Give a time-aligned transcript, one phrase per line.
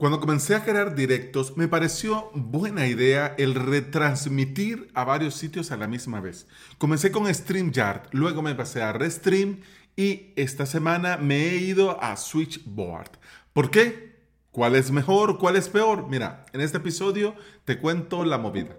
[0.00, 5.76] Cuando comencé a crear directos, me pareció buena idea el retransmitir a varios sitios a
[5.76, 6.46] la misma vez.
[6.78, 9.60] Comencé con StreamYard, luego me pasé a Restream
[9.96, 13.10] y esta semana me he ido a Switchboard.
[13.52, 14.16] ¿Por qué?
[14.52, 15.36] ¿Cuál es mejor?
[15.36, 16.08] ¿Cuál es peor?
[16.08, 17.34] Mira, en este episodio
[17.66, 18.74] te cuento la movida.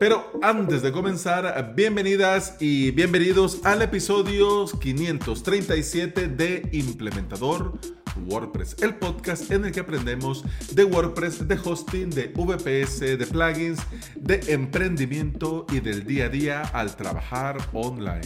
[0.00, 7.78] Pero antes de comenzar, bienvenidas y bienvenidos al episodio 537 de Implementador
[8.26, 13.80] WordPress, el podcast en el que aprendemos de WordPress, de hosting, de VPS, de plugins,
[14.16, 18.20] de emprendimiento y del día a día al trabajar online.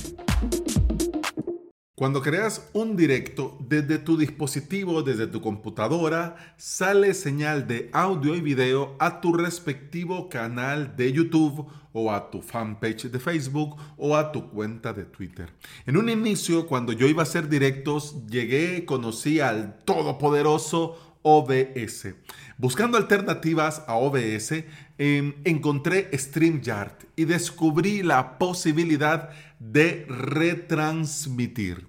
[1.94, 8.40] Cuando creas un directo desde tu dispositivo, desde tu computadora, sale señal de audio y
[8.40, 14.32] video a tu respectivo canal de YouTube o a tu fanpage de Facebook o a
[14.32, 15.52] tu cuenta de Twitter.
[15.84, 22.14] En un inicio, cuando yo iba a hacer directos, llegué, conocí al todopoderoso OBS.
[22.56, 24.64] Buscando alternativas a OBS,
[25.04, 31.88] em, encontré StreamYard y descubrí la posibilidad de retransmitir.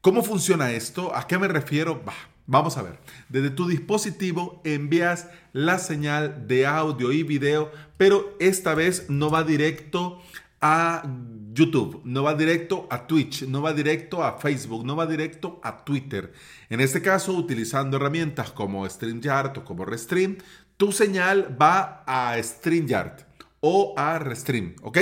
[0.00, 1.14] ¿Cómo funciona esto?
[1.14, 2.02] ¿A qué me refiero?
[2.46, 2.98] vamos a ver.
[3.28, 9.44] Desde tu dispositivo envías la señal de audio y video, pero esta vez no va
[9.44, 10.22] directo
[10.62, 11.02] a
[11.52, 15.84] YouTube, no va directo a Twitch, no va directo a Facebook, no va directo a
[15.84, 16.32] Twitter.
[16.70, 20.38] En este caso, utilizando herramientas como StreamYard o como Restream,
[20.78, 23.26] tu señal va a StreamYard
[23.60, 24.98] o a Restream, ¿ok?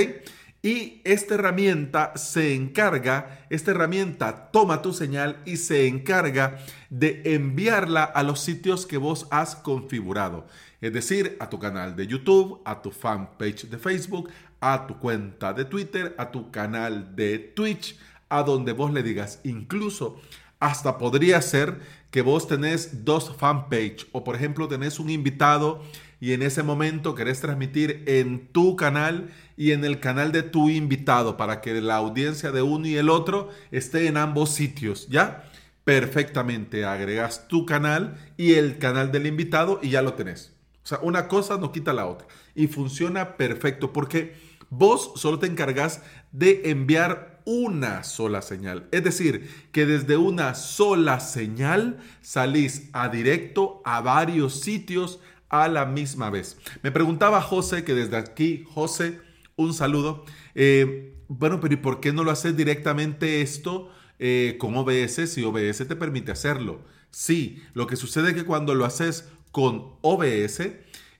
[0.63, 6.57] Y esta herramienta se encarga, esta herramienta toma tu señal y se encarga
[6.89, 10.47] de enviarla a los sitios que vos has configurado.
[10.81, 15.53] Es decir, a tu canal de YouTube, a tu fanpage de Facebook, a tu cuenta
[15.53, 19.39] de Twitter, a tu canal de Twitch, a donde vos le digas.
[19.43, 20.19] Incluso
[20.59, 21.79] hasta podría ser
[22.11, 25.81] que vos tenés dos fanpage o por ejemplo tenés un invitado
[26.19, 30.69] y en ese momento querés transmitir en tu canal y en el canal de tu
[30.69, 35.43] invitado para que la audiencia de uno y el otro esté en ambos sitios, ¿ya?
[35.83, 40.53] Perfectamente, agregas tu canal y el canal del invitado y ya lo tenés.
[40.83, 44.35] O sea, una cosa no quita la otra y funciona perfecto porque
[44.69, 46.01] vos solo te encargas
[46.31, 48.87] de enviar una sola señal.
[48.91, 55.19] Es decir, que desde una sola señal salís a directo a varios sitios
[55.49, 56.57] a la misma vez.
[56.83, 59.19] Me preguntaba José, que desde aquí, José,
[59.55, 60.25] un saludo.
[60.55, 65.43] Eh, bueno, pero ¿y por qué no lo haces directamente esto eh, con OBS si
[65.43, 66.81] OBS te permite hacerlo?
[67.11, 70.69] Sí, lo que sucede es que cuando lo haces con OBS,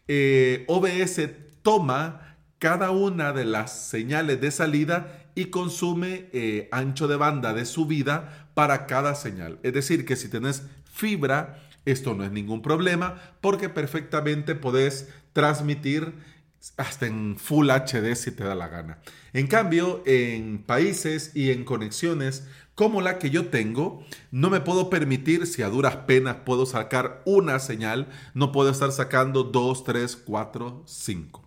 [0.08, 1.22] eh, OBS
[1.62, 2.27] toma
[2.60, 6.30] cada una de las señales de salida y consume
[6.72, 9.60] ancho de banda de subida para cada señal.
[9.64, 16.14] Es decir, que si tenés fibra, esto no es ningún problema porque perfectamente podés transmitir
[16.76, 18.98] hasta en Full HD si te da la gana.
[19.32, 24.90] En cambio, en países y en conexiones como la que yo tengo, no me puedo
[24.90, 30.16] permitir, si a duras penas puedo sacar una señal, no puedo estar sacando dos, tres,
[30.16, 31.47] cuatro, cinco.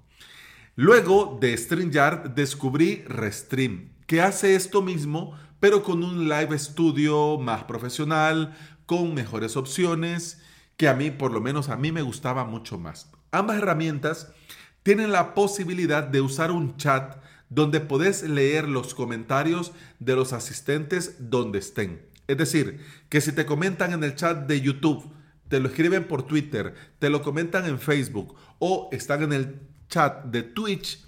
[0.83, 7.65] Luego de StreamYard descubrí Restream, que hace esto mismo, pero con un live studio más
[7.65, 10.41] profesional, con mejores opciones
[10.79, 13.13] que a mí, por lo menos a mí me gustaba mucho más.
[13.31, 14.33] Ambas herramientas
[14.83, 21.17] tienen la posibilidad de usar un chat donde podés leer los comentarios de los asistentes
[21.31, 22.07] donde estén.
[22.27, 22.81] Es decir,
[23.11, 25.13] que si te comentan en el chat de YouTube,
[25.49, 30.25] te lo escriben por Twitter, te lo comentan en Facebook o están en el chat
[30.25, 31.05] de Twitch,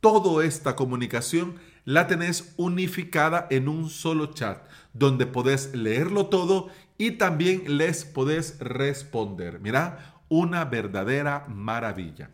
[0.00, 4.58] toda esta comunicación la tenés unificada en un solo chat,
[4.92, 9.60] donde podés leerlo todo y también les podés responder.
[9.60, 12.30] Mira, una verdadera maravilla.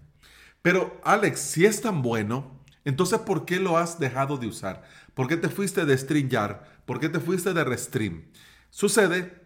[0.63, 4.83] Pero Alex, si es tan bueno, entonces ¿por qué lo has dejado de usar?
[5.15, 6.61] ¿Por qué te fuiste de StreamYard?
[6.85, 8.25] ¿Por qué te fuiste de Restream?
[8.71, 9.43] Sucede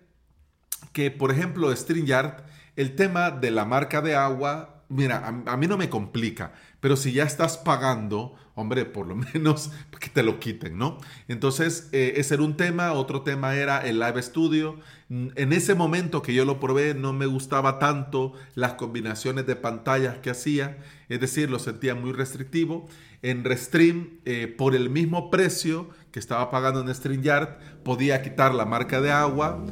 [0.93, 2.45] que, por ejemplo, StreamYard,
[2.77, 7.13] el tema de la marca de agua, mira, a, mí no me complica, pero si
[7.13, 10.99] ya estás pagando, hombre, por lo menos que te lo quiten, ¿no?
[11.29, 12.93] Entonces, eh, ese era un tema.
[12.93, 14.79] Otro tema era el Live Studio.
[15.09, 20.19] En ese momento que yo lo probé, no me gustaba tanto las combinaciones de pantallas
[20.19, 20.79] que hacía.
[21.09, 22.89] Es decir, lo sentía muy restrictivo.
[23.23, 28.65] En Restream, eh, por el mismo precio que estaba pagando en StreamYard, podía quitar la
[28.65, 29.65] marca de agua.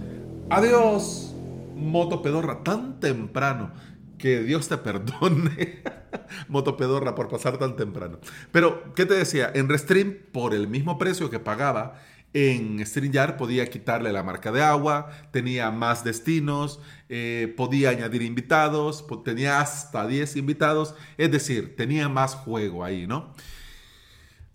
[0.51, 1.35] Adiós,
[1.75, 3.73] moto pedorra, tan temprano
[4.21, 5.83] que Dios te perdone,
[6.49, 8.19] Motopedorra, por pasar tan temprano.
[8.53, 9.51] Pero, ¿qué te decía?
[9.55, 12.01] En Restream, por el mismo precio que pagaba
[12.33, 16.79] En StreamYard podía quitarle la marca de agua, tenía más destinos,
[17.09, 23.35] eh, podía añadir invitados, tenía hasta 10 invitados, es decir, tenía más juego ahí, ¿no?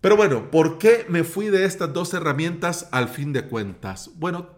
[0.06, 4.12] Pero bueno, ¿por qué me fui de estas dos herramientas al fin de cuentas?
[4.14, 4.50] Bueno,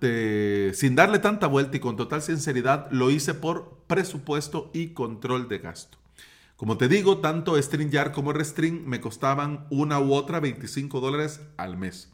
[0.75, 5.61] sin darle tanta vuelta y con total sinceridad, lo hice por presupuesto y control de
[5.61, 5.97] gasto.
[6.57, 11.79] Como te digo, tanto StreamYard como Restream me costaban una u otra 25 dólares al
[11.79, 12.13] mes.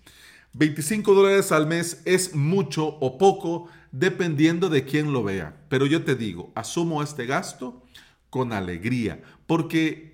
[0.52, 5.56] 25 dólares al mes es mucho o poco dependiendo de quién lo vea.
[5.68, 7.82] Pero yo te digo, asumo este gasto
[8.30, 10.13] con alegría porque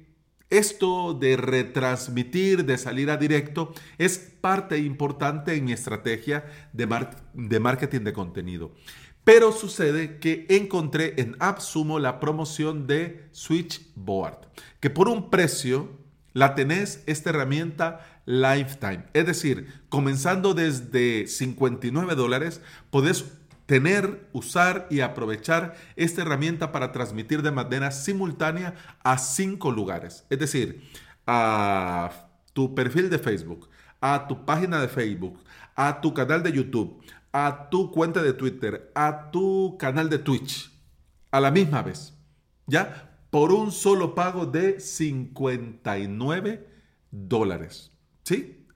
[0.50, 6.87] esto de retransmitir, de salir a directo, es parte importante en mi estrategia de,
[7.35, 8.73] de marketing de contenido.
[9.25, 14.49] Pero sucede que encontré en AppSumo la promoción de Switchboard,
[14.81, 16.00] que por un precio
[16.32, 19.05] la tenés esta herramienta lifetime.
[19.12, 22.61] Es decir, comenzando desde 59 dólares,
[22.91, 23.25] podés
[23.70, 28.75] tener, usar y aprovechar esta herramienta para transmitir de manera simultánea
[29.05, 30.26] a cinco lugares.
[30.28, 30.90] Es decir,
[31.25, 32.11] a
[32.52, 33.70] tu perfil de Facebook,
[34.00, 35.38] a tu página de Facebook,
[35.76, 37.00] a tu canal de YouTube,
[37.31, 40.69] a tu cuenta de Twitter, a tu canal de Twitch,
[41.31, 42.12] a la misma vez.
[42.66, 43.20] ¿Ya?
[43.31, 46.69] Por un solo pago de 59
[47.12, 47.93] dólares.
[48.25, 48.66] ¿sí?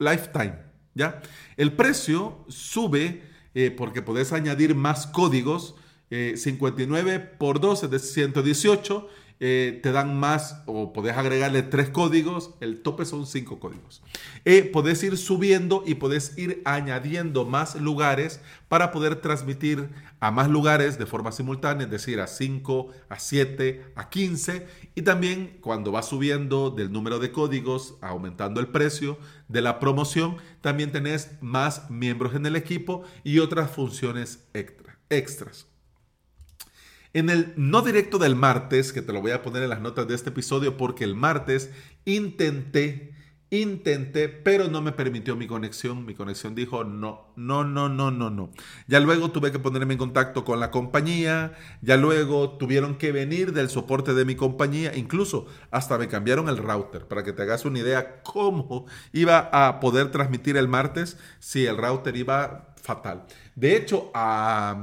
[0.00, 0.56] Lifetime,
[0.92, 1.22] ¿ya?
[1.56, 5.76] El precio sube eh, porque podés añadir más códigos,
[6.10, 9.08] 59 eh, por 12 de 118
[9.40, 14.02] eh, te dan más o podés agregarle tres códigos, el tope son cinco códigos.
[14.44, 19.90] Eh, podés ir subiendo y podés ir añadiendo más lugares para poder transmitir
[20.20, 25.02] a más lugares de forma simultánea, es decir, a 5, a 7, a 15 y
[25.02, 30.92] también cuando va subiendo del número de códigos, aumentando el precio de la promoción, también
[30.92, 35.73] tenés más miembros en el equipo y otras funciones extra, extras.
[37.14, 40.08] En el no directo del martes, que te lo voy a poner en las notas
[40.08, 41.70] de este episodio, porque el martes
[42.04, 43.14] intenté,
[43.50, 46.04] intenté, pero no me permitió mi conexión.
[46.06, 48.50] Mi conexión dijo no, no, no, no, no, no.
[48.88, 51.52] Ya luego tuve que ponerme en contacto con la compañía,
[51.82, 56.56] ya luego tuvieron que venir del soporte de mi compañía, incluso hasta me cambiaron el
[56.56, 61.64] router, para que te hagas una idea cómo iba a poder transmitir el martes si
[61.64, 63.26] el router iba fatal.
[63.54, 64.76] De hecho, a...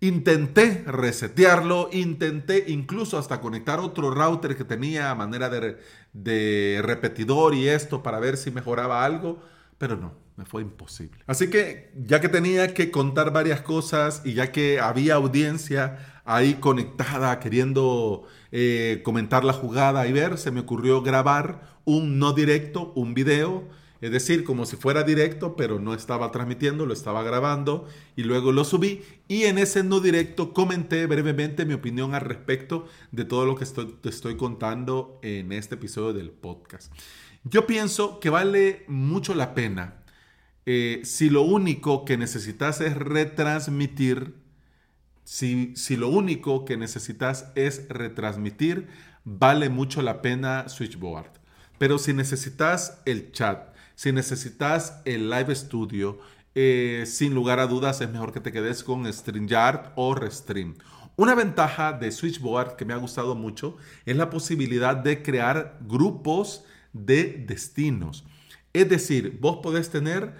[0.00, 7.68] Intenté resetearlo, intenté incluso hasta conectar otro router que tenía a manera de, repetidor y
[7.68, 9.40] esto para ver si mejoraba algo,
[9.78, 11.18] pero no, me fue imposible.
[11.26, 16.54] Así que ya que tenía que contar varias cosas y ya que había audiencia ahí
[16.54, 22.92] conectada queriendo eh, comentar la jugada y ver, se me ocurrió grabar un no directo,
[22.94, 23.64] un video
[24.00, 28.52] es decir, como si fuera directo, pero no estaba transmitiendo, lo estaba grabando y luego
[28.52, 29.02] lo subí.
[29.28, 33.64] Y en ese no directo comenté brevemente mi opinión al respecto de todo lo que
[33.64, 36.92] te estoy contando en este episodio del podcast.
[37.44, 40.02] Yo pienso que vale mucho la pena
[40.66, 44.34] eh, si lo único que necesitas es retransmitir,
[45.22, 48.88] si, si lo único que necesitas es retransmitir,
[49.24, 51.30] vale mucho la pena Switchboard.
[51.78, 56.18] Pero si necesitas el chat, si necesitas el Live Studio,
[56.54, 60.74] eh, sin lugar a dudas es mejor que te quedes con StreamYard o Restream.
[61.16, 66.64] Una ventaja de Switchboard que me ha gustado mucho es la posibilidad de crear grupos
[66.92, 68.24] de destinos.
[68.74, 70.34] Es decir, vos podés tener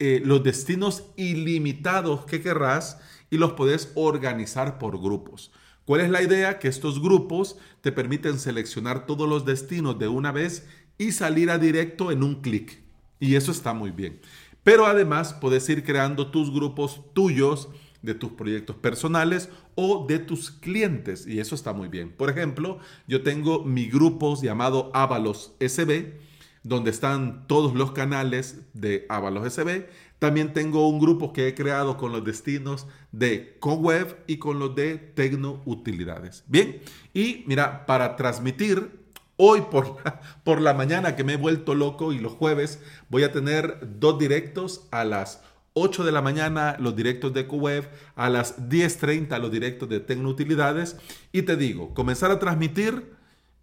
[0.00, 2.98] eh, los destinos ilimitados que querrás
[3.30, 5.52] y los podés organizar por grupos.
[5.84, 6.58] ¿Cuál es la idea?
[6.58, 10.66] Que estos grupos te permiten seleccionar todos los destinos de una vez
[10.98, 12.87] y salir a directo en un clic.
[13.20, 14.20] Y eso está muy bien.
[14.62, 17.68] Pero además puedes ir creando tus grupos tuyos
[18.02, 22.10] de tus proyectos personales o de tus clientes y eso está muy bien.
[22.10, 26.14] Por ejemplo, yo tengo mi grupo llamado Avalos SB,
[26.62, 29.86] donde están todos los canales de Avalos SB.
[30.18, 34.74] También tengo un grupo que he creado con los destinos de CoWeb y con los
[34.74, 36.44] de Tecno Utilidades.
[36.46, 36.80] Bien,
[37.14, 39.07] y mira, para transmitir
[39.38, 43.22] Hoy por la, por la mañana que me he vuelto loco y los jueves voy
[43.22, 45.40] a tener dos directos a las
[45.74, 50.96] 8 de la mañana los directos de QWeb, a las 10.30 los directos de Tecnoutilidades
[51.32, 53.12] y te digo, comenzar a transmitir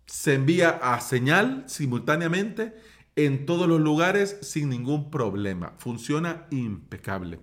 [0.05, 2.73] se envía a señal simultáneamente
[3.15, 5.73] en todos los lugares sin ningún problema.
[5.77, 7.39] Funciona impecable.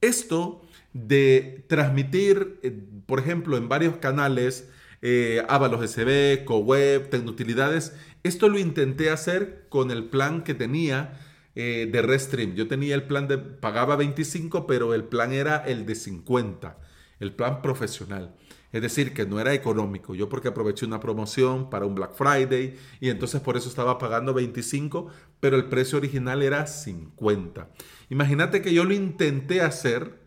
[0.00, 0.62] Esto
[0.92, 4.68] de transmitir, eh, por ejemplo, en varios canales,
[5.02, 7.94] eh, Avalos SB, CoWeb, Tecnutilidades.
[8.22, 11.18] Esto lo intenté hacer con el plan que tenía
[11.54, 12.54] eh, de Restream.
[12.54, 16.78] Yo tenía el plan de, pagaba 25, pero el plan era el de 50,
[17.20, 18.34] el plan profesional.
[18.72, 20.14] Es decir, que no era económico.
[20.14, 24.32] Yo porque aproveché una promoción para un Black Friday y entonces por eso estaba pagando
[24.32, 25.08] 25,
[25.40, 27.68] pero el precio original era 50.
[28.08, 30.21] Imagínate que yo lo intenté hacer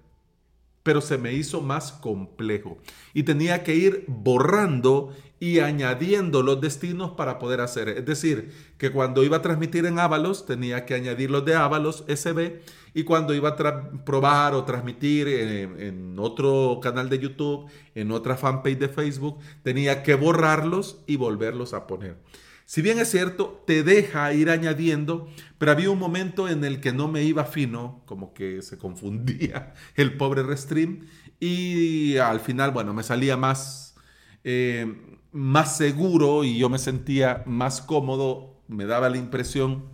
[0.86, 2.78] pero se me hizo más complejo
[3.12, 7.90] y tenía que ir borrando y añadiendo los destinos para poder hacer.
[7.90, 12.06] Es decir, que cuando iba a transmitir en Ábalos tenía que añadir los de Ábalos
[12.08, 12.62] SB
[12.94, 18.38] y cuando iba a probar o transmitir en, en, otro canal de YouTube, en otra
[18.38, 22.18] fanpage de Facebook, tenía que borrarlos y volverlos a poner.
[22.66, 25.30] Si bien es cierto, te deja ir añadiendo,
[25.60, 29.74] pero había un momento en el que no me iba fino, como que se confundía
[29.96, 31.08] el pobre Restream,
[31.40, 33.96] y al final, bueno, me salía más,
[34.44, 39.86] eh, más seguro y yo me sentía más cómodo, me daba la impresión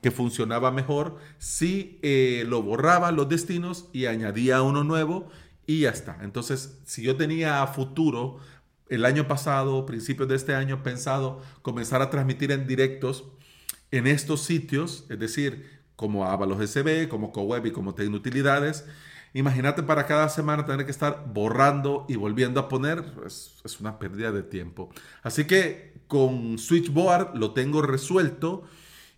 [0.00, 5.28] que funcionaba mejor si eh, lo borraba los destinos y añadía uno nuevo
[5.66, 6.18] y ya está.
[6.22, 8.38] Entonces, si yo tenía futuro
[8.94, 13.24] el año pasado, principios de este año, pensado comenzar a transmitir en directos
[13.90, 18.84] en estos sitios, es decir, como Avalos SB, como CoWeb y como Tecnutilidades.
[19.32, 23.98] Imagínate para cada semana tener que estar borrando y volviendo a poner, es, es una
[23.98, 24.90] pérdida de tiempo.
[25.22, 28.64] Así que con Switchboard lo tengo resuelto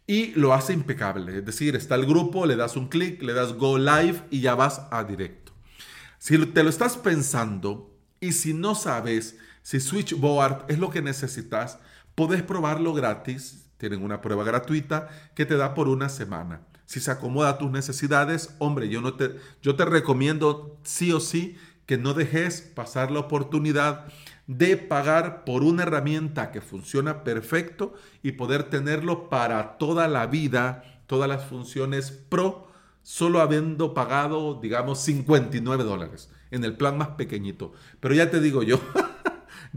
[0.07, 1.39] y lo hace impecable.
[1.39, 4.55] Es decir, está el grupo, le das un clic, le das Go Live y ya
[4.55, 5.53] vas a directo.
[6.19, 7.91] Si te lo estás pensando
[8.21, 11.79] y si no sabes si Switchboard es lo que necesitas,
[12.15, 13.65] puedes probarlo gratis.
[13.79, 16.61] Tienen una prueba gratuita que te da por una semana.
[16.85, 21.19] Si se acomoda a tus necesidades, hombre, yo, no te, yo te recomiendo sí o
[21.19, 21.57] sí
[21.87, 24.05] que no dejes pasar la oportunidad
[24.47, 31.01] de pagar por una herramienta que funciona perfecto y poder tenerlo para toda la vida,
[31.07, 32.69] todas las funciones pro,
[33.03, 37.73] solo habiendo pagado, digamos, 59 dólares en el plan más pequeñito.
[38.01, 38.79] Pero ya te digo yo,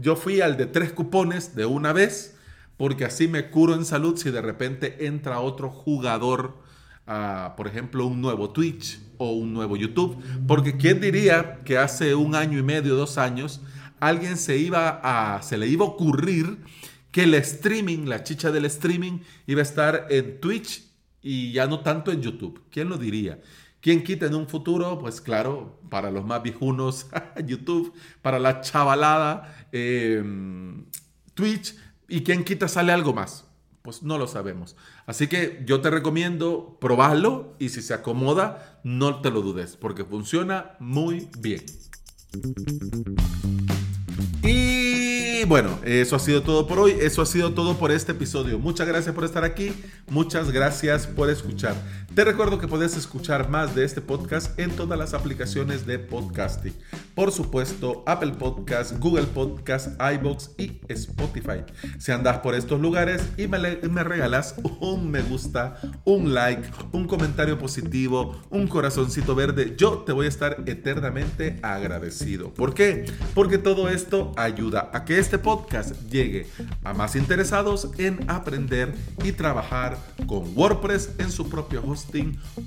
[0.00, 2.36] Yo fui al de tres cupones de una vez,
[2.76, 6.56] porque así me curo en salud si de repente entra otro jugador,
[7.56, 10.16] por ejemplo, un nuevo Twitch o un nuevo YouTube.
[10.46, 13.60] Porque quién diría que hace un año y medio, dos años,
[13.98, 16.58] alguien se iba a, se le iba a ocurrir
[17.10, 20.84] que el streaming, la chicha del streaming, iba a estar en Twitch
[21.20, 22.62] y ya no tanto en YouTube.
[22.70, 23.40] ¿Quién lo diría?
[23.80, 24.98] ¿Quién quita en un futuro?
[24.98, 27.06] Pues claro, para los más viejunos,
[27.46, 27.92] YouTube,
[28.22, 30.86] para la chavalada, em,
[31.34, 31.76] Twitch,
[32.08, 33.44] y quién quita sale algo más.
[33.82, 34.76] Pues no lo sabemos.
[35.06, 40.04] Así que yo te recomiendo probarlo y si se acomoda, no te lo dudes, porque
[40.04, 41.64] funciona muy bien.
[45.38, 48.58] Y bueno, eso ha sido todo por hoy, eso ha sido todo por este episodio.
[48.58, 49.72] Muchas gracias por estar aquí,
[50.08, 51.76] muchas gracias por escuchar.
[52.12, 56.74] Te recuerdo que puedes escuchar más de este podcast en todas las aplicaciones de podcasting.
[57.18, 61.64] Por supuesto, Apple Podcast, Google Podcast, iBox y Spotify.
[61.98, 67.08] Si andas por estos lugares y me, me regalas un me gusta, un like, un
[67.08, 72.54] comentario positivo, un corazoncito verde, yo te voy a estar eternamente agradecido.
[72.54, 73.06] ¿Por qué?
[73.34, 76.46] Porque todo esto ayuda a que este podcast llegue
[76.84, 78.94] a más interesados en aprender
[79.24, 79.98] y trabajar
[80.28, 82.14] con WordPress en su propio host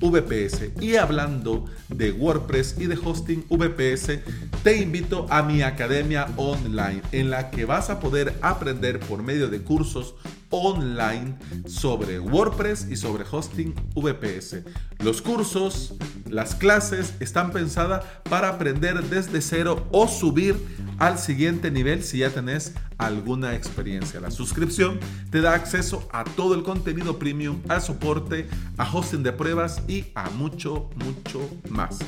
[0.02, 0.72] VPS.
[0.82, 4.20] Y hablando de WordPress y de hosting VPS,
[4.64, 9.50] te invito a mi academia online en la que vas a poder aprender por medio
[9.50, 10.16] de cursos
[10.52, 14.64] online sobre WordPress y sobre hosting VPS.
[15.00, 15.96] Los cursos,
[16.30, 20.56] las clases están pensadas para aprender desde cero o subir
[21.00, 24.20] al siguiente nivel si ya tenés alguna experiencia.
[24.20, 25.00] La suscripción
[25.32, 30.06] te da acceso a todo el contenido premium, al soporte, a hosting de pruebas y
[30.14, 32.00] a mucho, mucho más.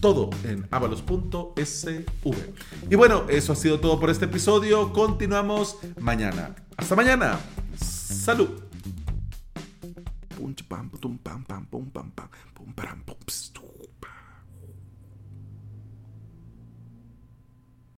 [0.00, 2.04] Todo en avalos.sv.
[2.90, 4.92] Y bueno, eso ha sido todo por este episodio.
[4.92, 6.54] Continuamos mañana.
[6.76, 7.38] Hasta mañana.
[7.76, 8.48] Salud.
[10.36, 13.16] Pum, pam, pum, pam, pam, pum, pam, pam, pum, pam, pum,